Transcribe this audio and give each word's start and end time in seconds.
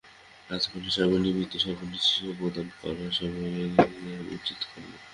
রাজা 0.49 0.67
বলিলেন, 0.71 0.93
স্বামীর 0.95 1.21
নিমিত্ত 1.25 1.53
সর্বনাশস্বীকার 1.63 2.29
ও 2.29 2.37
প্রাণদান 2.39 2.67
করা 2.79 3.05
সেবকের 3.17 4.31
উচিত 4.35 4.59
কর্ম। 4.69 4.91